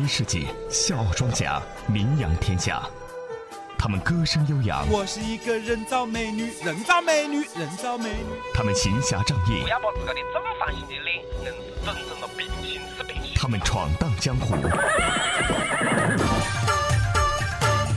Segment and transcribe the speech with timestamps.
[0.00, 2.82] 一世纪，笑傲庄稼名扬天下。
[3.78, 8.40] 他们歌声悠扬，我是一个人造美女，人造美女，人造美女。
[8.54, 11.52] 他们行侠仗义不，要把自个的正方形的脸硬是
[11.84, 13.34] 整成了平行四边形。
[13.34, 14.54] 他们闯荡江湖。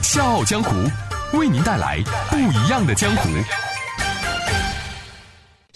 [0.02, 0.74] 笑傲江湖，
[1.38, 3.30] 为您带来不一样的江湖。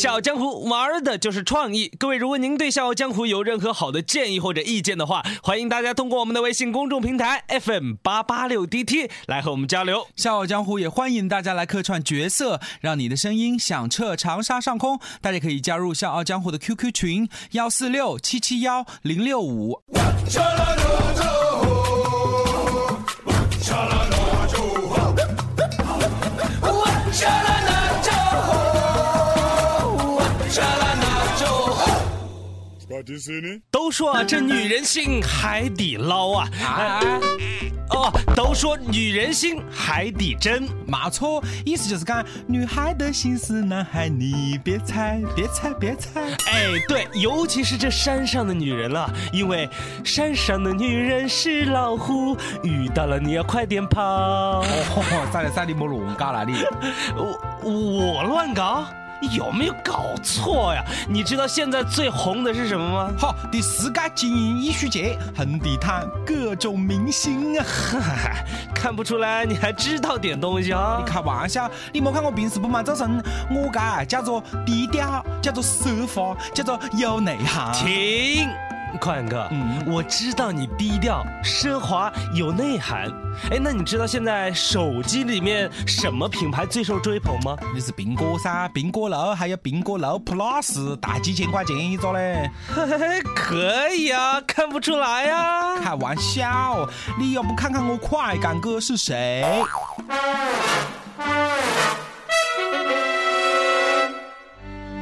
[0.00, 1.92] 笑傲江湖玩的就是创意。
[1.98, 10.06] 各位，如果您对笑傲江湖有任何好的建议或者意见的话，欢迎大家通过我们的微信公众平台 FM 八八六 DT 来和我们交流。
[10.16, 14.98] 笑傲江湖也欢迎大家来客串角色，让你的声音响彻长沙上空。
[15.20, 19.82] 大家可以加入笑傲江湖的 QQ 群幺四六七七幺零六五。
[33.70, 37.00] 都说啊，这女人心海底捞啊，啊，
[37.90, 40.68] 哦，都说女人心海底针。
[40.86, 46.20] 没错，意思就是讲女孩的心思，男孩你别猜，别猜，别猜。
[46.46, 49.68] 哎，对，尤其是这山上的女人了，因为
[50.04, 54.02] 山上的女人是老虎，遇到了你要快点跑。
[54.02, 56.64] 哦，再来三你莫乱搞了你。
[57.16, 58.86] 我我乱搞？
[59.20, 60.82] 有没有搞错呀？
[61.08, 63.12] 你知道现在最红的是什么吗？
[63.18, 67.64] 哈，第世界精英艺术节，红地毯，各种明星啊！
[67.64, 71.10] 哈哈，看不出来你还知道点东西啊你！
[71.10, 77.72] 开玩笑，你没看我平时不蛮早晨，我这叫做低调，叫做奢华，叫做有内涵。
[77.74, 78.48] 停，
[78.98, 83.10] 宽哥，嗯我知道你低调、奢华、有内涵。
[83.50, 87.56] 哎，那你知道现在手机里面什么品牌最受追捧吗？
[87.74, 92.50] 你是苹果噻，苹果六还有苹果六 Plus，大几千块钱一个嘞。
[93.34, 99.44] 可以啊，看不出来呀、开玩笑，你要不看看我快感哥是谁？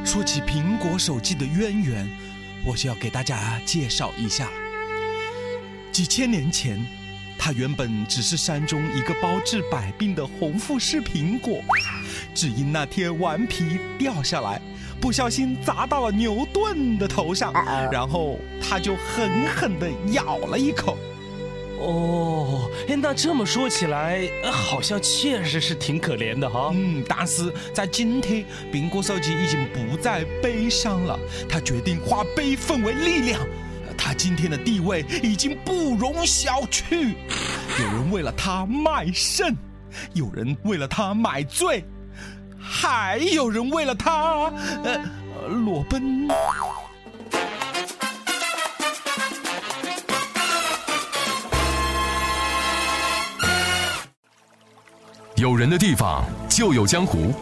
[0.05, 2.09] 说起苹果手机的渊源，
[2.65, 4.51] 我就要给大家介绍一下了。
[5.91, 6.85] 几千年前，
[7.37, 11.61] 它原本只是山中一个包治百病的红富士苹果，
[12.33, 14.61] 只因那天顽皮掉下来，
[15.01, 17.51] 不小心砸到了牛顿的头上，
[17.91, 20.97] 然后他就狠狠地咬了一口。
[21.79, 26.71] 哦，哎，那这么说起来，好像确实是挺可怜的哈。
[26.73, 31.17] 嗯，但是在今天，苹果手机已经不再悲伤了，
[31.47, 33.39] 他决定化悲愤为力量。
[33.97, 37.13] 他今天的地位已经不容小觑，
[37.79, 39.55] 有人为了他卖肾，
[40.13, 41.83] 有人为了他买醉，
[42.57, 44.51] 还有人为了他
[44.83, 46.27] 呃裸奔。
[55.39, 57.33] 有人的地方就有江湖，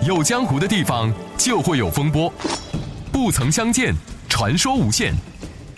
[0.00, 2.32] 有江湖的地方就会有风波。
[3.12, 3.94] 不曾相见，
[4.30, 5.12] 传说无限。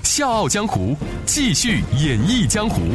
[0.04, 0.96] 笑傲江湖，
[1.26, 2.92] 继续演绎江湖。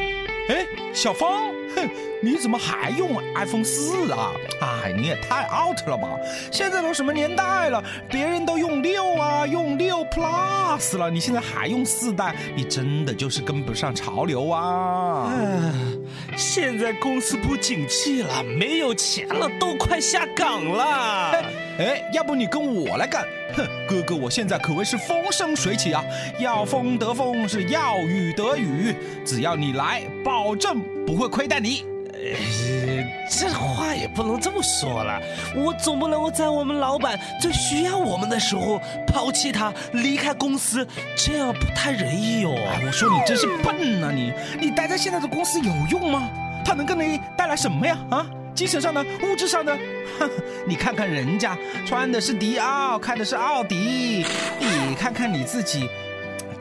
[0.00, 1.30] 哎，小芳，
[1.78, 1.90] 哼，
[2.22, 4.32] 你怎么还用 iPhone 四啊？
[4.60, 6.08] 哎，你也太 out 了吧！
[6.50, 15.32] 现在都什么年代了，别人都用六啊，用六 Plus 了，你现在还用四代，你真的就是跟不上潮流啊！
[15.32, 16.04] 嗯，
[16.36, 21.32] 现在公司不景气了，没有钱了，都快下岗了。
[21.78, 23.24] 哎，要不你跟我来干？
[23.54, 26.04] 哼，哥哥，我现在可谓是风生水起啊！
[26.38, 28.94] 要风得风，是要雨得雨，
[29.24, 31.86] 只要你来，保证不会亏待你。
[32.12, 35.18] 呃，这话也不能这么说了，
[35.56, 42.54] 我总不能够在我们老板最需要我们的时候抛弃他，离开公司，这样不太仁义哦。
[42.54, 44.34] 哎，我说你真是笨啊你！
[44.60, 46.28] 你待在现在的公司有用吗？
[46.62, 47.96] 他能给你带来什么呀？
[48.10, 49.74] 啊，精神上的、物质上的？
[50.18, 50.28] 哼，
[50.68, 51.56] 你看看人家
[51.86, 54.26] 穿的是迪奥，开的是奥迪，
[54.60, 55.88] 你看看你自己，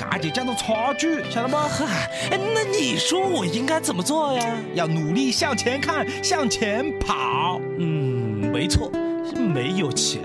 [0.09, 1.67] 嘎就叫做差距，晓得吗？
[1.69, 4.57] 嗨，哎，那你说我应该怎么做呀？
[4.73, 7.59] 要努力向前看，向前跑。
[7.77, 8.89] 嗯，没错，
[9.35, 10.21] 没有钱，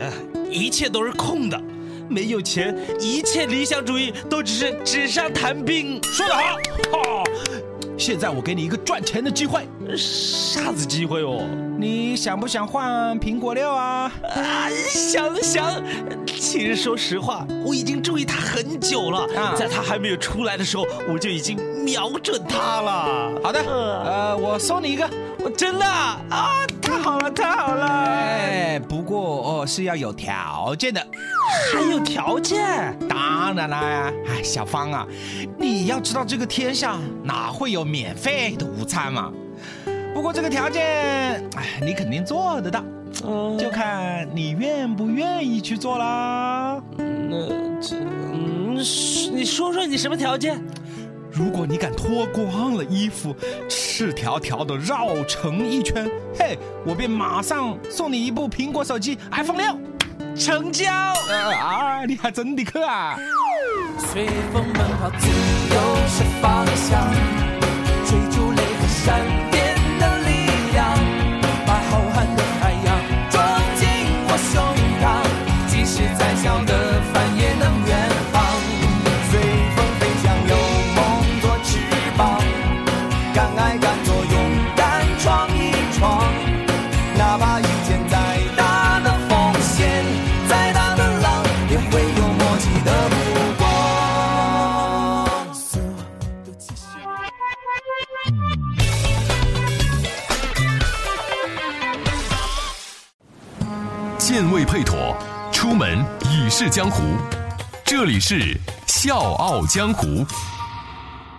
[0.51, 1.61] 一切都是空的。
[2.09, 5.99] 没有钱，一切理想主义都只是纸上谈兵。
[6.03, 6.57] 说得好，
[6.93, 7.25] 哈、
[8.03, 9.65] 现在我给你一个赚钱的机会，
[9.97, 11.47] 啥子机会哦？
[11.79, 14.11] 你想不想换苹果六啊？
[14.35, 15.81] 啊，想想。
[16.27, 23.31] 其实说实话，我已经注意他很久了，啊在他还没有出来的时候，我就已经瞄准他了。
[23.41, 25.09] 好的，呃呃，我送你一个。
[25.45, 27.87] 我真的啊，啊太好了，太好了！
[27.87, 29.19] 哎，不过
[29.61, 31.05] 哦是要有条件的。
[31.73, 32.97] 还有条件？
[33.09, 35.07] 当然啦，哎，小芳啊，
[35.59, 39.33] 你要知道这个天下哪会有免费的午餐嘛？
[40.15, 40.83] 不过这个条件，
[41.57, 42.85] 哎，你肯定做得到，
[43.25, 46.81] 嗯就看你愿不愿意去做啦。
[46.97, 47.49] 那
[47.81, 47.97] 这
[48.33, 50.63] 嗯，是你说说你什么条件？
[51.33, 53.35] 如果你敢脱光了衣服，
[53.69, 56.07] 赤条条的绕成一圈，
[56.39, 59.75] 嘿，我便马上送你一部苹果手机 iPhone 六。
[60.37, 60.93] 成交。
[60.93, 63.17] 啊，你还真的去啊？
[63.99, 65.77] 随风奔跑，自由
[66.07, 67.11] 是方向，
[68.05, 69.21] 追逐雷和闪
[69.51, 69.62] 电
[104.33, 105.15] 剑未配妥，
[105.53, 107.03] 出门已是江湖。
[107.85, 108.57] 这里是
[108.87, 110.25] 笑傲江湖。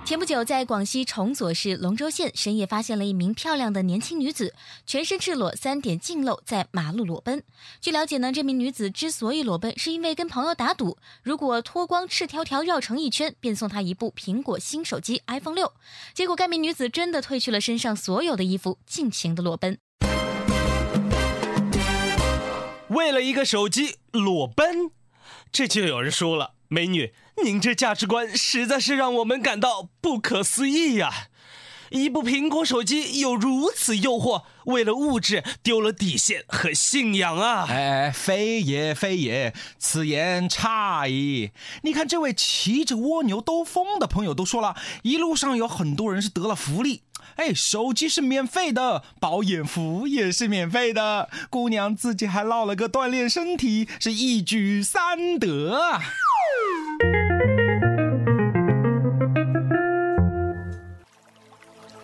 [0.05, 4.53] 前不久，在广西崇左市龙州县，深夜发现了一名漂亮的年轻女子，
[4.85, 7.41] 全身赤裸，三点净露，在马路裸奔。
[7.81, 15.73] 据了解呢，这名女子之所以裸奔，是因为跟朋友打赌，如果脱光赤条条绕城一圈，便送她一部苹果新手机 iPhone 六。
[16.13, 19.79] 结果，该名女子真的褪去了身上所有的衣服，尽情的裸奔。
[22.93, 24.91] 为了一个手机裸奔，
[25.51, 27.13] 这就有人说了，美女，
[27.43, 31.27] 您这价值观实在是让我们感到不可思议呀、
[31.93, 37.67] 一部苹果手机有如此诱惑，为了物质丢了底线和信仰啊！
[37.69, 41.51] 哎，非也非也，此言差矣。
[41.83, 47.03] 你看这位骑着蜗牛兜风的朋友都说了，一路上有很多人是得了福利。
[47.35, 56.01] 哎，手机是免费的，保眼服也是免费的，姑娘自己还落了个锻炼身体，是一举三得啊！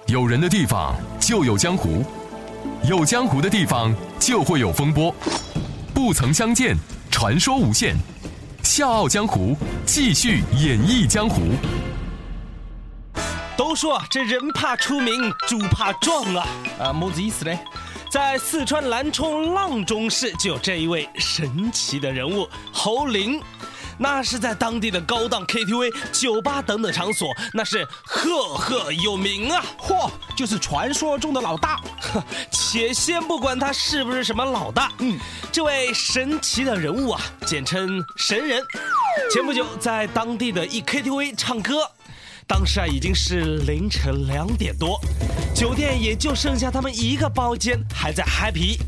[0.09, 2.03] 有人的地方就有江湖，
[2.83, 5.13] 有江湖的地方就会有风波。
[5.93, 6.75] 不曾相见，
[7.11, 7.95] 传说无限。
[8.63, 11.51] 笑傲江湖，继续演绎江湖。
[13.55, 16.47] 都说这人怕出名，猪怕壮啊！
[16.79, 17.55] 啊，么子意思呢？
[18.09, 23.39] 在四川南充阆中市就有这一位神奇的人物侯林，
[24.01, 29.63] 那是在当地的高档 KTV、酒吧等等场所，那是赫赫有名啊！
[29.77, 31.81] 嚯，就是传说中的老大。
[32.01, 35.19] 呵 且先不管他是不是什么老大，嗯，
[35.51, 38.63] 这位神奇的人物啊，简称神人，
[39.33, 41.89] 前不久在当地的一 KTV 唱歌。
[42.47, 44.99] 当时啊，已经是凌晨两点多，
[45.53, 48.79] 酒店也就剩下他们一个包间还在嗨皮。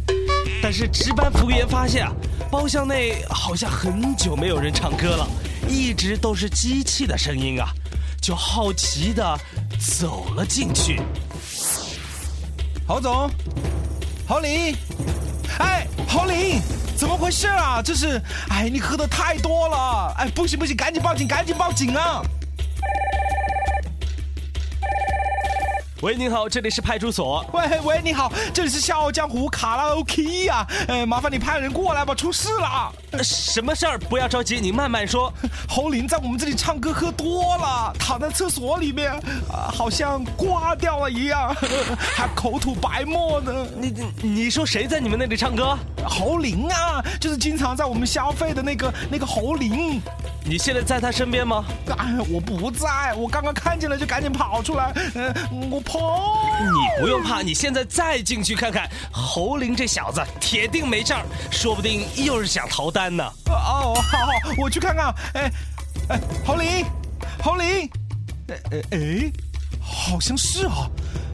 [0.64, 2.14] 但是值班服务员发现啊，
[2.52, 5.26] 包厢内好像很久没有人唱歌了，
[5.70, 7.70] 一直都是机器的声音啊，
[8.22, 9.40] 就好奇的
[9.80, 11.02] 走了进去。
[12.86, 13.32] 郝总，
[14.28, 14.76] 郝林，
[15.60, 16.60] 哎，郝林，
[16.98, 17.82] 怎么回事啊？
[17.82, 22.22] 这是，哎，你喝的太多了，哎，不行不行，赶紧报警，赶紧报警啊！
[26.02, 27.46] 喂，你好，这里是派出所。
[27.54, 32.92] 喂喂，你好，这里是笑傲江湖卡拉 OK 呀、呃，麻烦你派人过来吧，出事了。
[33.12, 34.00] 呃什么事儿？
[34.00, 35.32] 不要着急，你慢慢说。
[35.70, 39.12] 侯林在我们这里唱歌喝多了，躺在厕所里面，
[39.48, 41.54] 啊、好像挂掉了一样，
[42.18, 43.68] 还口吐白沫呢。
[43.78, 45.78] 你你你说谁在你们那里唱歌？
[46.08, 50.02] 侯林啊，就是经常在我们消费的那个那个侯林。
[50.44, 51.64] 你现在在他身边吗？
[51.98, 56.36] 哎，我不在，我刚刚看见了就赶紧跑出来，嗯、我跑。
[56.60, 63.24] 你不用怕，你现在再进去看看，侯林这小子铁定没事儿，说不定又是想逃单呢。
[63.46, 65.14] 哦，好好，我去看看。
[65.34, 65.52] 哎，
[66.10, 66.86] 哎，侯林，
[67.44, 67.90] 侯林，
[68.48, 69.32] 哎哎哎，
[69.92, 70.90] 好像是啊。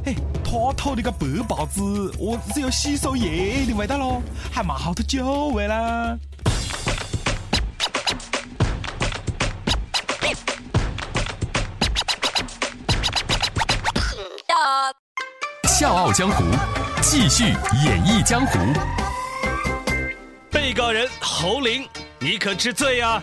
[0.06, 1.82] 哎，他偷的个白包子，
[2.18, 4.22] 我只有洗手液的味道咯，
[4.52, 6.18] 还蛮好的酒味啦。
[15.78, 16.44] 笑傲江湖，
[17.04, 18.58] 继续演绎江湖。
[20.50, 21.88] 被告人侯林，
[22.18, 23.22] 你可知罪啊？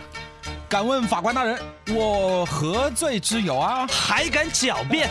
[0.67, 1.59] 敢问法官大人，
[1.93, 3.87] 我何罪之有啊？
[3.87, 5.09] 还敢狡辩？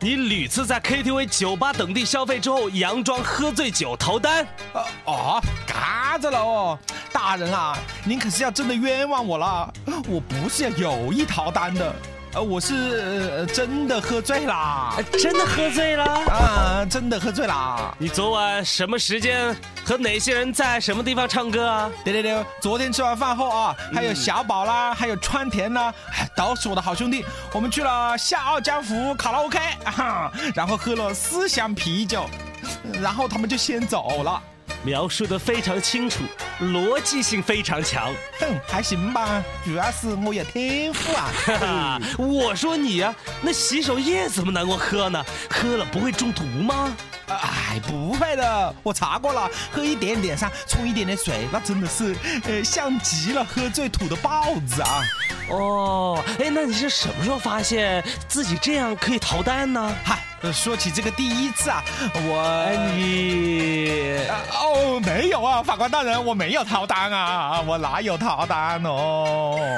[0.00, 4.44] 你屡次在 KTV、酒吧等地消费之后，佯装喝醉酒逃单。
[4.72, 6.78] 啊哦，嘎着了哦，
[7.12, 9.72] 大人啊，您可是要真的冤枉我了，
[10.08, 11.94] 我不是要有意逃单的。
[12.36, 14.94] 呃，我是呃真的喝醉啦！
[15.18, 16.04] 真的喝醉啦？
[16.28, 17.94] 啊，真的喝醉啦！
[17.96, 21.90] 你昨晚什么时间和哪些人在什么地方唱歌啊？
[22.04, 25.90] 对对对，昨天吃完饭后啊，还有小宝啦，还有川田啦，
[26.36, 27.24] 都是我的好兄弟。
[27.52, 32.28] 我们去了《夏傲江湖》卡拉 OK，啊，然后喝了四箱啤酒，
[33.00, 34.42] 然后他们就先走了。
[34.82, 36.22] 描述的非常清楚，
[36.60, 38.12] 逻辑性非常强。
[38.40, 41.30] 哼，还行吧，主要是我有天赋啊。
[41.46, 45.24] 哈哈我说你呀，那洗手液怎么能够喝呢？
[45.50, 46.96] 喝了不会中毒吗？
[47.28, 55.02] 哎，不会的，我查过了，喝一点点上，冲一点点水，那真的是，呃，像极了喝醉吐的豹子啊。
[55.50, 59.92] 哦，哎，那你是什么时候发现自己这样可以逃单呢？
[60.04, 61.82] 嗨，说起这个第一次啊，
[62.14, 64.18] 我你
[64.52, 69.58] 哦没有啊，法官大人，我没有逃单啊，我哪有逃单哦？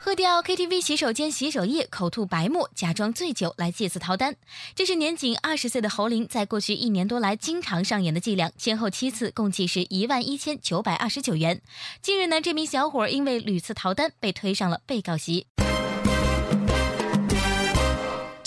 [0.00, 4.36] 喝掉 KTV 洗手间洗手液，口吐白沫，假装醉酒来借此逃单，
[4.74, 11.60] 这是年仅二十岁的侯林在过去一年多来经常上演的伎俩，先后七次，共计是一万一千九百二十九元。
[12.00, 15.46] 近日呢，这名小伙因为屡次逃单，被推上了被告席。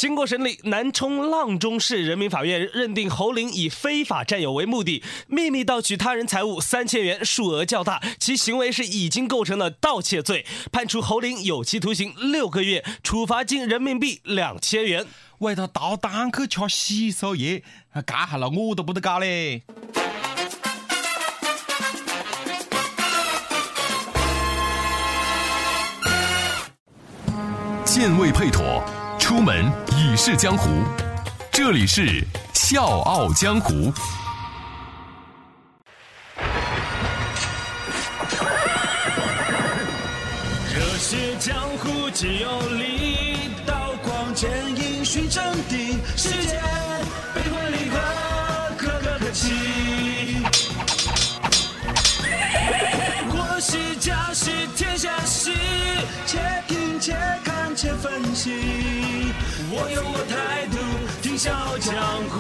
[0.02, 15.06] 经过审理，南充阆中市人民法院认定侯林以非法占有为目的，秘密盗取他人财物三千元，数额较大，其行为是已经构成了盗窃罪，判处侯林有期徒刑六个月，处罚金人民币两千元。
[15.38, 17.62] 为了盗单去吃洗手液，
[18.04, 19.62] 干下了我都不得搞嘞。
[27.86, 28.84] 健胃配妥。
[29.32, 30.70] 出门已是江湖，
[31.54, 32.02] 这里是
[32.54, 33.74] 《笑傲江湖》。
[40.70, 45.81] 这些江湖只有力，刀光剑影寻真谛，
[60.02, 60.78] 我有我态度，
[61.22, 61.94] 听笑傲江
[62.30, 62.40] 湖。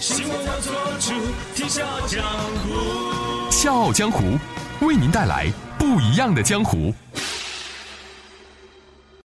[0.00, 1.12] 希望我做主，
[1.54, 2.24] 听笑傲江
[2.62, 3.50] 湖。
[3.50, 4.36] 笑傲江湖
[4.80, 5.46] 为您带来
[5.78, 6.92] 不一样的江湖。